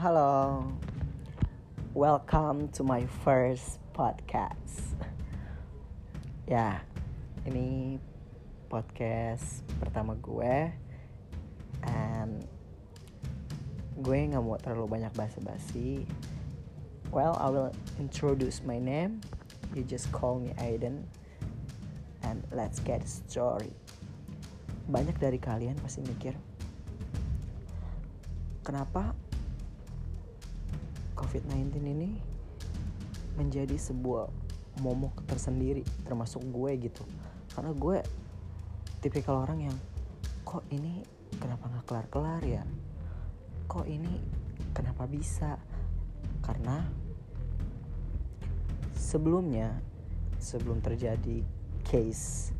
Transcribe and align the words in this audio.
Halo, 0.00 0.64
welcome 1.92 2.72
to 2.72 2.80
my 2.80 3.04
first 3.20 3.84
podcast. 3.92 4.96
ya, 6.48 6.80
ini 7.44 8.00
podcast 8.72 9.60
pertama 9.76 10.16
gue, 10.16 10.72
and 11.84 12.48
gue 14.00 14.18
nggak 14.24 14.40
mau 14.40 14.56
terlalu 14.56 14.88
banyak 14.88 15.12
basa-basi. 15.12 16.08
Well, 17.12 17.36
I 17.36 17.52
will 17.52 17.68
introduce 18.00 18.64
my 18.64 18.80
name. 18.80 19.20
You 19.76 19.84
just 19.84 20.08
call 20.16 20.40
me 20.40 20.56
Aiden, 20.64 21.04
and 22.24 22.40
let's 22.56 22.80
get 22.80 23.04
story. 23.04 23.76
Banyak 24.88 25.20
dari 25.20 25.36
kalian 25.36 25.76
pasti 25.84 26.00
mikir, 26.00 26.32
kenapa 28.64 29.12
COVID-19 31.20 31.76
ini 31.84 32.16
menjadi 33.36 33.76
sebuah 33.76 34.32
momok 34.80 35.28
tersendiri 35.28 35.84
termasuk 36.08 36.40
gue 36.48 36.88
gitu. 36.88 37.04
Karena 37.52 37.76
gue 37.76 38.00
tipikal 39.04 39.44
orang 39.44 39.68
yang 39.68 39.76
kok 40.48 40.64
ini 40.72 41.04
kenapa 41.36 41.68
nggak 41.68 41.84
kelar-kelar 41.84 42.42
ya? 42.42 42.64
Kok 43.68 43.86
ini 43.86 44.12
kenapa 44.72 45.04
bisa? 45.04 45.60
Karena 46.40 46.88
sebelumnya 48.96 49.76
sebelum 50.40 50.80
terjadi 50.80 51.44
case 51.84 52.56